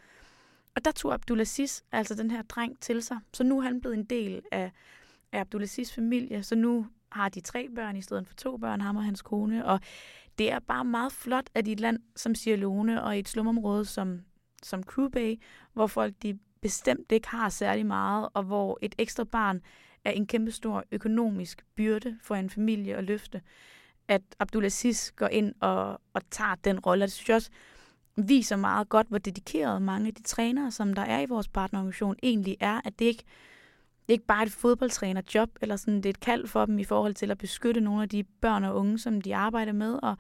Og 0.75 0.85
der 0.85 0.91
tog 0.91 1.13
Abdulaziz, 1.13 1.81
altså 1.91 2.15
den 2.15 2.31
her 2.31 2.41
dreng, 2.41 2.79
til 2.79 3.03
sig. 3.03 3.17
Så 3.33 3.43
nu 3.43 3.57
er 3.57 3.61
han 3.61 3.81
blevet 3.81 3.97
en 3.97 4.03
del 4.03 4.41
af, 4.51 4.71
af 5.31 5.39
Abdulaziz 5.39 5.93
familie, 5.93 6.43
så 6.43 6.55
nu 6.55 6.87
har 7.11 7.29
de 7.29 7.39
tre 7.39 7.67
børn 7.75 7.95
i 7.95 8.01
stedet 8.01 8.27
for 8.27 8.33
to 8.33 8.57
børn, 8.57 8.81
ham 8.81 8.95
og 8.95 9.03
hans 9.03 9.21
kone. 9.21 9.65
Og 9.65 9.79
det 10.37 10.51
er 10.51 10.59
bare 10.59 10.85
meget 10.85 11.11
flot, 11.11 11.49
at 11.55 11.67
i 11.67 11.71
et 11.71 11.79
land 11.79 11.99
som 12.15 12.35
Sierra 12.35 12.59
Leone 12.59 13.03
og 13.03 13.17
i 13.17 13.19
et 13.19 13.27
slumområde 13.27 13.85
som, 13.85 14.21
som 14.63 14.83
Crew 14.83 15.09
Bay, 15.09 15.35
hvor 15.73 15.87
folk 15.87 16.13
de 16.23 16.39
bestemt 16.61 17.11
ikke 17.11 17.27
har 17.27 17.49
særlig 17.49 17.85
meget, 17.85 18.29
og 18.33 18.43
hvor 18.43 18.79
et 18.81 18.95
ekstra 18.97 19.23
barn 19.23 19.61
er 20.05 20.11
en 20.11 20.27
kæmpestor 20.27 20.83
økonomisk 20.91 21.65
byrde 21.75 22.17
for 22.21 22.35
en 22.35 22.49
familie 22.49 22.95
at 22.95 23.03
løfte, 23.03 23.41
at 24.07 24.21
Abdulaziz 24.39 25.11
går 25.11 25.27
ind 25.27 25.53
og, 25.59 26.01
og 26.13 26.21
tager 26.31 26.55
den 26.55 26.79
rolle. 26.79 27.05
Det 27.05 27.11
synes 27.11 27.29
jeg 27.29 27.35
også 27.35 27.49
viser 28.15 28.55
meget 28.55 28.89
godt, 28.89 29.07
hvor 29.07 29.17
dedikeret 29.17 29.81
mange 29.81 30.07
af 30.07 30.13
de 30.13 30.23
trænere, 30.23 30.71
som 30.71 30.93
der 30.93 31.01
er 31.01 31.19
i 31.19 31.25
vores 31.25 31.47
partnerorganisation, 31.47 32.15
egentlig 32.23 32.57
er, 32.59 32.81
at 32.85 32.99
det 32.99 33.05
ikke 33.05 33.23
det 34.07 34.13
er 34.13 34.15
ikke 34.15 34.25
bare 34.25 34.43
et 34.43 34.51
fodboldtrænerjob, 34.51 35.49
eller 35.61 35.75
sådan, 35.75 35.97
det 35.97 36.05
er 36.05 36.09
et 36.09 36.19
kald 36.19 36.47
for 36.47 36.65
dem 36.65 36.79
i 36.79 36.83
forhold 36.83 37.13
til 37.13 37.31
at 37.31 37.37
beskytte 37.37 37.81
nogle 37.81 38.03
af 38.03 38.09
de 38.09 38.23
børn 38.23 38.63
og 38.63 38.75
unge, 38.75 38.99
som 38.99 39.21
de 39.21 39.35
arbejder 39.35 39.71
med, 39.71 39.99
og 40.03 40.17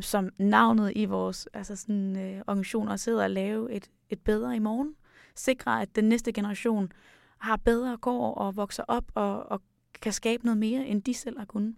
som 0.00 0.30
navnet 0.38 0.92
i 0.96 1.04
vores 1.04 1.48
altså 1.54 1.76
sådan, 1.76 2.16
øh, 2.16 2.42
organisationer 2.46 2.96
sidder 2.96 3.24
at 3.24 3.30
lave 3.30 3.72
et, 3.72 3.90
et 4.10 4.20
bedre 4.20 4.56
i 4.56 4.58
morgen. 4.58 4.94
Sikre, 5.34 5.82
at 5.82 5.96
den 5.96 6.04
næste 6.04 6.32
generation 6.32 6.92
har 7.38 7.56
bedre 7.56 7.96
går 7.96 8.34
og 8.34 8.56
vokser 8.56 8.84
op 8.88 9.04
og, 9.14 9.50
og 9.50 9.62
kan 10.02 10.12
skabe 10.12 10.44
noget 10.44 10.58
mere, 10.58 10.86
end 10.86 11.02
de 11.02 11.14
selv 11.14 11.38
har 11.38 11.44
kunnet. 11.44 11.74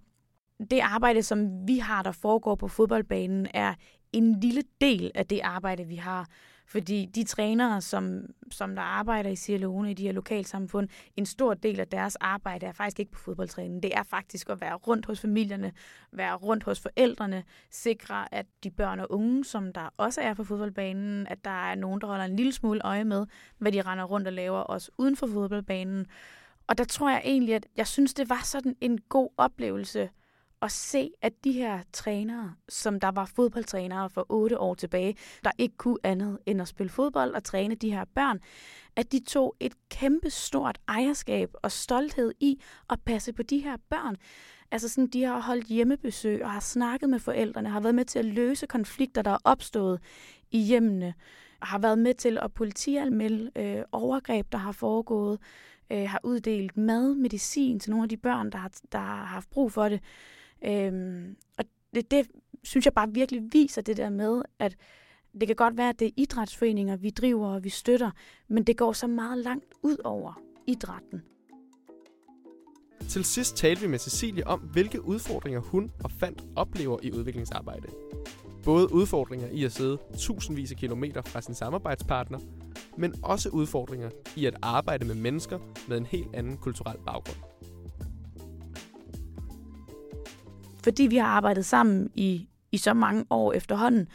Det 0.71 0.81
arbejde, 0.81 1.23
som 1.23 1.69
vi 1.69 1.79
har, 1.79 2.03
der 2.03 2.13
foregår 2.13 2.55
på 2.55 2.69
fodboldbanen, 2.69 3.47
er 3.55 3.75
en 4.13 4.41
lille 4.41 4.63
del 4.81 5.11
af 5.15 5.27
det 5.27 5.41
arbejde, 5.41 5.85
vi 5.85 5.97
har 5.97 6.29
fordi 6.67 7.07
de 7.15 7.25
trænere, 7.25 7.81
som, 7.81 8.27
som 8.51 8.75
der 8.75 8.83
arbejder 8.83 9.31
i 9.31 9.37
Sierra 9.37 9.61
Leone, 9.61 9.91
i 9.91 9.95
de 9.95 10.03
her 10.03 10.13
lokalsamfund, 10.13 10.89
en 11.17 11.27
stor 11.27 11.55
del 11.55 11.81
af 11.81 11.89
deres 11.89 12.17
arbejde 12.17 12.67
er 12.67 12.73
faktisk 12.73 13.01
ikke 13.01 13.13
på 13.13 13.19
fodboldtræningen. 13.19 13.83
Det 13.83 13.97
er 13.97 14.03
faktisk 14.03 14.51
at 14.51 14.61
være 14.61 14.75
rundt 14.75 15.07
hos 15.07 15.21
familierne, 15.21 15.73
være 16.13 16.35
rundt 16.35 16.65
hos 16.65 16.81
forældrene, 16.81 17.45
sikre, 17.71 18.35
at 18.35 18.47
de 18.65 18.71
børn 18.71 19.01
og 19.01 19.13
unge, 19.13 19.45
som 19.45 19.73
der 19.73 19.89
også 19.97 20.21
er 20.21 20.35
på 20.35 20.45
fodboldbanen, 20.45 21.27
at 21.27 21.45
der 21.45 21.71
er 21.71 21.75
nogen, 21.75 22.01
der 22.01 22.07
holder 22.07 22.25
en 22.25 22.37
lille 22.37 22.53
smule 22.53 22.81
øje 22.85 23.05
med, 23.05 23.27
hvad 23.59 23.73
de 23.73 23.83
render 23.83 24.05
rundt 24.05 24.27
og 24.27 24.33
laver, 24.33 24.59
også 24.59 24.91
uden 24.99 25.17
for 25.17 25.27
fodboldbanen. 25.27 26.07
Og 26.67 26.79
der 26.79 26.85
tror 26.85 27.11
jeg 27.11 27.23
egentlig, 27.25 27.55
at 27.55 27.67
jeg 27.77 27.87
synes, 27.87 28.15
det 28.15 28.29
var 28.29 28.41
sådan 28.45 28.77
en 28.81 28.99
god 29.09 29.29
oplevelse, 29.37 30.11
at 30.63 30.73
se, 30.73 31.11
at 31.23 31.33
de 31.45 31.53
her 31.53 31.81
trænere, 31.93 32.55
som 32.69 33.01
der 33.01 33.11
var 33.11 33.25
fodboldtrænere 33.25 34.11
for 34.11 34.27
otte 34.29 34.59
år 34.59 34.75
tilbage, 34.75 35.17
der 35.45 35.51
ikke 35.59 35.77
kunne 35.77 35.99
andet 36.03 36.39
end 36.47 36.63
at 36.63 36.69
spille 36.69 36.91
fodbold 36.91 37.35
og 37.35 37.45
træne 37.45 37.75
de 37.75 37.93
her 37.93 38.05
børn, 38.15 38.41
at 38.97 39.13
de 39.13 39.21
tog 39.21 39.57
et 39.61 39.75
kæmpe 39.89 40.31
stort 40.31 40.79
ejerskab 40.89 41.51
og 41.63 41.73
stolthed 41.73 42.33
i 42.41 42.61
at 42.91 43.01
passe 43.01 43.33
på 43.33 43.43
de 43.43 43.59
her 43.59 43.77
børn. 43.91 44.17
Altså 44.71 44.89
sådan, 44.89 45.07
de 45.09 45.23
har 45.23 45.41
holdt 45.41 45.67
hjemmebesøg 45.67 46.45
og 46.45 46.51
har 46.51 46.61
snakket 46.61 47.09
med 47.11 47.19
forældrene, 47.19 47.69
har 47.69 47.81
været 47.81 47.95
med 47.95 48.05
til 48.05 48.19
at 48.19 48.25
løse 48.25 48.67
konflikter, 48.67 49.23
der 49.23 49.31
er 49.31 49.39
opstået 49.45 50.01
i 50.51 50.59
hjemmene, 50.59 51.15
har 51.63 51.79
været 51.79 51.99
med 51.99 52.15
til 52.15 52.39
at 52.43 52.53
politialmelde 52.53 53.51
øh, 53.57 53.83
overgreb, 53.93 54.53
der 54.53 54.59
har 54.59 54.73
foregået, 54.73 55.39
øh, 55.91 56.09
har 56.09 56.21
uddelt 56.25 56.77
mad, 56.77 57.15
medicin 57.15 57.81
til 57.81 57.91
nogle 57.91 58.03
af 58.03 58.09
de 58.09 58.17
børn, 58.17 58.51
der 58.51 58.59
har, 58.59 58.71
der 58.93 58.99
har 58.99 59.25
haft 59.25 59.51
brug 59.51 59.73
for 59.73 59.89
det. 59.89 60.01
Øhm, 60.65 61.37
og 61.59 61.65
det, 61.95 62.11
det 62.11 62.27
synes 62.63 62.85
jeg 62.85 62.95
bare 62.95 63.09
virkelig 63.13 63.43
viser 63.53 63.83
det 63.83 63.97
der 63.97 64.11
med, 64.11 64.43
at 64.59 64.77
det 65.41 65.47
kan 65.47 65.57
godt 65.57 65.77
være, 65.77 65.89
at 65.89 65.99
det 65.99 66.07
er 66.07 66.13
idrætsforeninger, 66.17 66.97
vi 66.97 67.11
driver 67.11 67.49
og 67.49 67.65
vi 67.65 67.69
støtter, 67.69 68.11
men 68.49 68.65
det 68.65 68.77
går 68.77 68.93
så 68.93 69.07
meget 69.07 69.39
langt 69.39 69.75
ud 69.83 69.97
over 70.05 70.43
idrætten. 70.67 71.23
Til 73.09 73.25
sidst 73.25 73.57
talte 73.57 73.83
vi 73.83 73.89
med 73.89 73.99
Cecilie 73.99 74.47
om, 74.47 74.61
hvilke 74.61 75.05
udfordringer 75.05 75.61
hun 75.61 75.93
og 76.05 76.11
Fandt 76.11 76.45
oplever 76.57 76.99
i 77.03 77.13
udviklingsarbejde. 77.13 77.89
Både 78.65 78.93
udfordringer 78.93 79.49
i 79.49 79.65
at 79.65 79.73
sidde 79.73 79.99
tusindvis 80.19 80.71
af 80.71 80.77
kilometer 80.77 81.23
fra 81.23 81.41
sin 81.41 81.55
samarbejdspartner, 81.55 82.39
men 82.99 83.15
også 83.23 83.49
udfordringer 83.49 84.11
i 84.37 84.47
at 84.47 84.55
arbejde 84.63 85.05
med 85.05 85.15
mennesker 85.15 85.59
med 85.89 85.97
en 85.97 86.07
helt 86.07 86.35
anden 86.35 86.57
kulturel 86.57 86.99
baggrund. 87.07 87.54
Fordi 90.85 91.03
vi 91.03 91.17
har 91.17 91.27
arbejdet 91.27 91.65
sammen 91.65 92.11
i, 92.15 92.49
i 92.73 92.77
så 92.77 92.95
mange 92.95 93.25
år 93.31 93.53
efterhånden, 93.53 94.09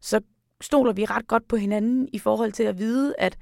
så 0.00 0.20
stoler 0.60 0.92
vi 0.92 1.04
ret 1.04 1.26
godt 1.26 1.48
på 1.48 1.56
hinanden 1.56 2.08
i 2.12 2.18
forhold 2.18 2.52
til 2.52 2.62
at 2.62 2.78
vide, 2.78 3.14
at 3.18 3.38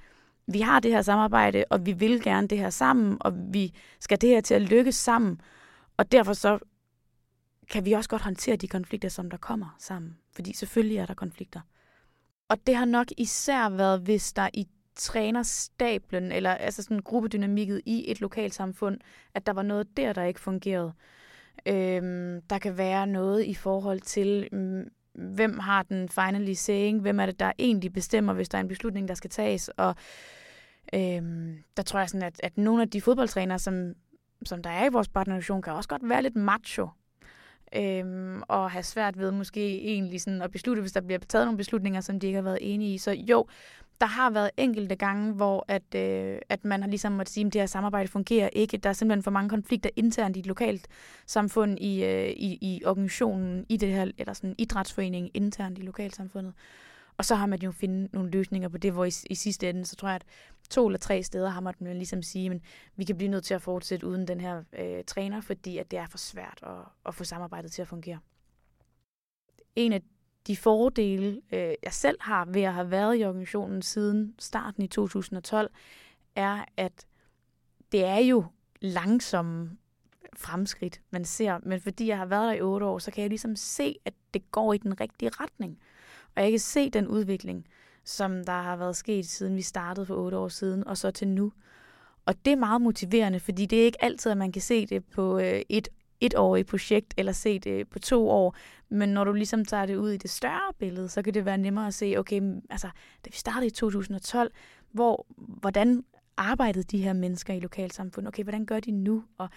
vi 0.46 0.60
har 0.60 0.80
det 0.80 0.90
her 0.90 1.02
samarbejde, 1.02 1.64
og 1.70 1.86
vi 1.86 1.92
vil 1.92 2.22
gerne 2.22 2.48
det 2.48 2.58
her 2.58 2.70
sammen, 2.70 3.16
og 3.20 3.32
vi 3.36 3.74
skal 4.00 4.20
det 4.20 4.28
her 4.28 4.40
til 4.40 4.54
at 4.54 4.62
lykkes 4.62 4.94
sammen. 4.94 5.40
Og 5.96 6.12
derfor 6.12 6.32
så 6.32 6.58
kan 7.70 7.84
vi 7.84 7.92
også 7.92 8.10
godt 8.10 8.22
håndtere 8.22 8.56
de 8.56 8.68
konflikter, 8.68 9.08
som 9.08 9.30
der 9.30 9.36
kommer 9.36 9.76
sammen. 9.78 10.18
Fordi 10.32 10.52
selvfølgelig 10.52 10.98
er 10.98 11.06
der 11.06 11.14
konflikter. 11.14 11.60
Og 12.48 12.66
det 12.66 12.76
har 12.76 12.84
nok 12.84 13.06
især 13.18 13.68
været, 13.68 14.00
hvis 14.00 14.32
der 14.32 14.48
i 14.54 14.68
trænerstablen, 14.96 16.32
eller 16.32 16.50
altså 16.50 16.82
sådan 16.82 17.00
gruppedynamikket 17.00 17.80
i 17.86 18.10
et 18.10 18.20
lokalsamfund, 18.20 18.98
at 19.34 19.46
der 19.46 19.52
var 19.52 19.62
noget 19.62 19.96
der, 19.96 20.12
der 20.12 20.24
ikke 20.24 20.40
fungerede. 20.40 20.92
Øhm, 21.66 22.40
der 22.50 22.58
kan 22.58 22.78
være 22.78 23.06
noget 23.06 23.44
i 23.44 23.54
forhold 23.54 24.00
til, 24.00 24.48
mm, 24.52 24.90
hvem 25.14 25.58
har 25.58 25.82
den 25.82 26.08
finally 26.08 26.52
saying, 26.52 27.00
hvem 27.00 27.20
er 27.20 27.26
det, 27.26 27.40
der 27.40 27.52
egentlig 27.58 27.92
bestemmer, 27.92 28.32
hvis 28.32 28.48
der 28.48 28.58
er 28.58 28.62
en 28.62 28.68
beslutning, 28.68 29.08
der 29.08 29.14
skal 29.14 29.30
tages, 29.30 29.68
og 29.68 29.94
Øhm, 30.94 31.56
der 31.76 31.82
tror 31.82 31.98
jeg 31.98 32.08
sådan, 32.08 32.26
at, 32.26 32.40
at 32.42 32.58
nogle 32.58 32.82
af 32.82 32.90
de 32.90 33.00
fodboldtrænere, 33.00 33.58
som, 33.58 33.92
som 34.44 34.62
der 34.62 34.70
er 34.70 34.86
i 34.86 34.92
vores 34.92 35.08
partnerorganisation, 35.08 35.62
kan 35.62 35.72
også 35.72 35.88
godt 35.88 36.08
være 36.08 36.22
lidt 36.22 36.36
macho. 36.36 36.88
Øhm, 37.76 38.42
og 38.48 38.70
have 38.70 38.82
svært 38.82 39.18
ved 39.18 39.30
måske 39.30 39.80
egentlig 39.80 40.20
sådan 40.20 40.42
at 40.42 40.50
beslutte, 40.50 40.80
hvis 40.80 40.92
der 40.92 41.00
bliver 41.00 41.18
taget 41.18 41.46
nogle 41.46 41.58
beslutninger, 41.58 42.00
som 42.00 42.20
de 42.20 42.26
ikke 42.26 42.36
har 42.36 42.42
været 42.42 42.58
enige 42.60 42.94
i. 42.94 42.98
Så 42.98 43.10
jo, 43.12 43.46
der 44.00 44.06
har 44.06 44.30
været 44.30 44.50
enkelte 44.56 44.96
gange, 44.96 45.32
hvor 45.32 45.64
at, 45.68 45.94
øh, 45.94 46.38
at 46.48 46.64
man 46.64 46.80
har 46.80 46.88
ligesom 46.88 47.12
måtte 47.12 47.32
sige, 47.32 47.46
at 47.46 47.52
det 47.52 47.60
her 47.60 47.66
samarbejde 47.66 48.08
fungerer 48.08 48.48
ikke. 48.52 48.76
Der 48.76 48.88
er 48.88 48.92
simpelthen 48.92 49.22
for 49.22 49.30
mange 49.30 49.50
konflikter 49.50 49.90
internt 49.96 50.36
i 50.36 50.40
et 50.40 50.46
lokalt 50.46 50.88
samfund, 51.26 51.78
i, 51.78 52.04
øh, 52.04 52.28
i, 52.28 52.58
i 52.60 52.82
organisationen, 52.84 53.66
i 53.68 53.76
det 53.76 53.88
her, 53.88 54.10
eller 54.18 54.32
sådan 54.32 54.54
idrætsforeningen 54.58 55.30
internt 55.34 55.78
i 55.78 55.82
lokalsamfundet. 55.82 56.52
Og 57.16 57.24
så 57.24 57.34
har 57.34 57.46
man 57.46 57.62
jo 57.62 57.72
finde 57.72 58.08
nogle 58.12 58.30
løsninger 58.30 58.68
på 58.68 58.78
det, 58.78 58.92
hvor 58.92 59.04
i, 59.04 59.12
i 59.30 59.34
sidste 59.34 59.70
ende, 59.70 59.86
så 59.86 59.96
tror 59.96 60.08
jeg, 60.08 60.16
at 60.16 60.24
to 60.70 60.86
eller 60.86 60.98
tre 60.98 61.22
steder 61.22 61.48
har 61.48 61.60
man 61.60 61.74
ligesom 61.80 62.22
sige, 62.22 62.50
men 62.50 62.62
vi 62.96 63.04
kan 63.04 63.16
blive 63.16 63.30
nødt 63.30 63.44
til 63.44 63.54
at 63.54 63.62
fortsætte 63.62 64.06
uden 64.06 64.28
den 64.28 64.40
her 64.40 64.62
øh, 64.78 65.04
træner, 65.04 65.40
fordi 65.40 65.78
at 65.78 65.90
det 65.90 65.98
er 65.98 66.06
for 66.06 66.18
svært 66.18 66.58
at, 66.62 66.70
at 67.06 67.14
få 67.14 67.24
samarbejdet 67.24 67.72
til 67.72 67.82
at 67.82 67.88
fungere. 67.88 68.18
En 69.76 69.92
af 69.92 70.02
de 70.46 70.56
fordele, 70.56 71.40
øh, 71.52 71.74
jeg 71.82 71.92
selv 71.92 72.18
har 72.20 72.44
ved 72.44 72.62
at 72.62 72.74
have 72.74 72.90
været 72.90 73.20
i 73.20 73.24
organisationen 73.24 73.82
siden 73.82 74.34
starten 74.38 74.82
i 74.82 74.86
2012, 74.86 75.70
er, 76.36 76.64
at 76.76 77.06
det 77.92 78.04
er 78.04 78.18
jo 78.18 78.44
langsomme 78.80 79.70
fremskridt, 80.36 81.00
man 81.10 81.24
ser. 81.24 81.58
Men 81.62 81.80
fordi 81.80 82.06
jeg 82.06 82.18
har 82.18 82.26
været 82.26 82.48
der 82.48 82.54
i 82.54 82.60
otte 82.60 82.86
år, 82.86 82.98
så 82.98 83.10
kan 83.10 83.22
jeg 83.22 83.28
ligesom 83.28 83.56
se, 83.56 83.96
at 84.04 84.14
det 84.34 84.50
går 84.50 84.72
i 84.72 84.78
den 84.78 85.00
rigtige 85.00 85.30
retning. 85.40 85.78
Og 86.36 86.42
jeg 86.42 86.50
kan 86.50 86.60
se 86.60 86.90
den 86.90 87.08
udvikling, 87.08 87.66
som 88.04 88.44
der 88.44 88.62
har 88.62 88.76
været 88.76 88.96
sket, 88.96 89.26
siden 89.26 89.56
vi 89.56 89.62
startede 89.62 90.06
for 90.06 90.14
otte 90.14 90.36
år 90.36 90.48
siden, 90.48 90.86
og 90.86 90.98
så 90.98 91.10
til 91.10 91.28
nu. 91.28 91.52
Og 92.26 92.44
det 92.44 92.52
er 92.52 92.56
meget 92.56 92.80
motiverende, 92.80 93.40
fordi 93.40 93.66
det 93.66 93.80
er 93.80 93.84
ikke 93.84 94.04
altid, 94.04 94.30
at 94.30 94.38
man 94.38 94.52
kan 94.52 94.62
se 94.62 94.86
det 94.86 95.04
på 95.04 95.38
øh, 95.38 95.62
et 95.68 95.88
etårigt 96.24 96.68
projekt, 96.68 97.14
eller 97.16 97.32
se 97.32 97.58
det 97.58 97.88
på 97.88 97.98
to 97.98 98.28
år. 98.28 98.56
Men 98.88 99.08
når 99.08 99.24
du 99.24 99.32
ligesom 99.32 99.64
tager 99.64 99.86
det 99.86 99.96
ud 99.96 100.10
i 100.10 100.16
det 100.16 100.30
større 100.30 100.72
billede, 100.78 101.08
så 101.08 101.22
kan 101.22 101.34
det 101.34 101.44
være 101.44 101.58
nemmere 101.58 101.86
at 101.86 101.94
se, 101.94 102.14
okay, 102.18 102.38
mm, 102.38 102.62
altså, 102.70 102.86
da 103.24 103.30
vi 103.30 103.36
startede 103.36 103.66
i 103.66 103.70
2012, 103.70 104.52
hvor, 104.92 105.26
hvordan 105.36 106.04
arbejdede 106.36 106.84
de 106.84 107.02
her 107.02 107.12
mennesker 107.12 107.54
i 107.54 107.60
lokalsamfundet? 107.60 108.28
Okay, 108.28 108.42
hvordan 108.42 108.66
gør 108.66 108.80
de 108.80 108.90
nu? 108.90 109.24
Og, 109.38 109.48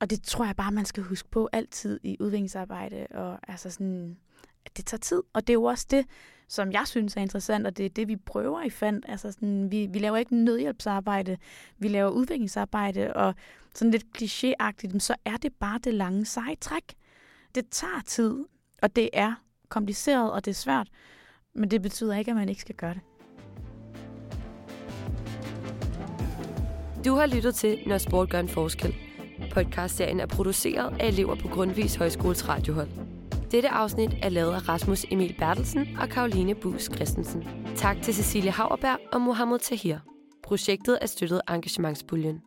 og 0.00 0.10
det 0.10 0.22
tror 0.22 0.44
jeg 0.44 0.56
bare, 0.56 0.72
man 0.72 0.84
skal 0.84 1.02
huske 1.02 1.28
på 1.28 1.48
altid 1.52 2.00
i 2.02 2.16
udviklingsarbejde, 2.20 3.06
og 3.10 3.38
altså 3.48 3.70
sådan, 3.70 4.16
at 4.64 4.76
det 4.76 4.86
tager 4.86 4.98
tid. 4.98 5.22
Og 5.32 5.46
det 5.46 5.52
er 5.52 5.54
jo 5.54 5.64
også 5.64 5.86
det, 5.90 6.06
som 6.48 6.72
jeg 6.72 6.82
synes 6.86 7.16
er 7.16 7.20
interessant, 7.20 7.66
og 7.66 7.76
det 7.76 7.86
er 7.86 7.90
det, 7.90 8.08
vi 8.08 8.16
prøver 8.16 8.62
i 8.62 8.70
FAND. 8.70 9.02
Altså 9.08 9.32
sådan, 9.32 9.70
vi, 9.70 9.86
vi 9.86 9.98
laver 9.98 10.16
ikke 10.16 10.36
nødhjælpsarbejde, 10.36 11.36
vi 11.78 11.88
laver 11.88 12.10
udviklingsarbejde, 12.10 13.12
og 13.12 13.34
sådan 13.74 13.90
lidt 13.90 14.04
klichéagtigt, 14.18 14.98
så 14.98 15.14
er 15.24 15.36
det 15.36 15.52
bare 15.54 15.78
det 15.84 15.94
lange 15.94 16.24
seje 16.24 16.54
træk. 16.60 16.94
Det 17.54 17.64
tager 17.70 18.02
tid, 18.06 18.44
og 18.82 18.96
det 18.96 19.10
er 19.12 19.34
kompliceret, 19.68 20.32
og 20.32 20.44
det 20.44 20.50
er 20.50 20.54
svært, 20.54 20.88
men 21.54 21.70
det 21.70 21.82
betyder 21.82 22.16
ikke, 22.16 22.30
at 22.30 22.36
man 22.36 22.48
ikke 22.48 22.60
skal 22.60 22.74
gøre 22.74 22.94
det. 22.94 23.00
Du 27.04 27.14
har 27.14 27.26
lyttet 27.26 27.54
til 27.54 27.78
Når 27.86 27.98
sport 27.98 28.30
gør 28.30 28.40
en 28.40 28.48
forskel. 28.48 28.94
Podcastserien 29.50 30.20
er 30.20 30.26
produceret 30.26 31.00
af 31.00 31.08
elever 31.08 31.34
på 31.34 31.48
Grundvis 31.48 31.94
Højskoles 31.94 32.48
radiohold. 32.48 33.17
Dette 33.50 33.68
afsnit 33.68 34.10
er 34.22 34.28
lavet 34.28 34.54
af 34.54 34.68
Rasmus 34.68 35.06
Emil 35.10 35.34
Bertelsen 35.38 35.88
og 36.00 36.08
Karoline 36.08 36.54
Bus 36.54 36.82
Christensen. 36.94 37.44
Tak 37.76 38.02
til 38.02 38.14
Cecilie 38.14 38.50
Hauerberg 38.50 38.98
og 39.12 39.20
Mohammed 39.20 39.58
Tahir. 39.58 39.98
Projektet 40.42 40.98
er 41.00 41.06
støttet 41.06 41.40
af 41.48 41.54
Engagementspuljen. 41.54 42.40